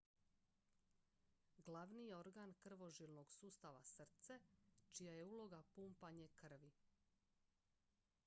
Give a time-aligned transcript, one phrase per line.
[1.59, 4.39] glavni je organ krvožilnog sustava srce
[4.91, 6.71] čija je uloga pumpanje krvi